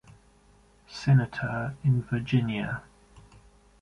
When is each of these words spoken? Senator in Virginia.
Senator 0.87 1.75
in 1.83 2.01
Virginia. 2.01 2.81